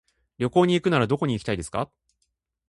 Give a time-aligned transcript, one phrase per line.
[0.39, 1.91] 旅行に行くならどこに行きたいですか。